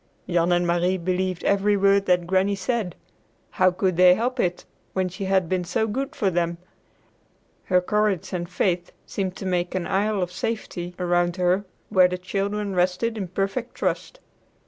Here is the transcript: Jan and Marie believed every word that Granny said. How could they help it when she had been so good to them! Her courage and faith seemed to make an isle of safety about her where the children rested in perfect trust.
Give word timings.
Jan 0.27 0.51
and 0.51 0.65
Marie 0.65 0.97
believed 0.97 1.43
every 1.43 1.77
word 1.77 2.07
that 2.07 2.25
Granny 2.25 2.55
said. 2.55 2.95
How 3.51 3.69
could 3.69 3.97
they 3.97 4.15
help 4.15 4.39
it 4.39 4.65
when 4.93 5.09
she 5.09 5.25
had 5.25 5.47
been 5.47 5.63
so 5.63 5.85
good 5.85 6.11
to 6.13 6.31
them! 6.31 6.57
Her 7.65 7.81
courage 7.81 8.33
and 8.33 8.49
faith 8.49 8.91
seemed 9.05 9.35
to 9.35 9.45
make 9.45 9.75
an 9.75 9.85
isle 9.85 10.23
of 10.23 10.31
safety 10.31 10.95
about 10.97 11.35
her 11.35 11.65
where 11.89 12.07
the 12.07 12.17
children 12.17 12.73
rested 12.73 13.15
in 13.15 13.27
perfect 13.27 13.75
trust. 13.75 14.19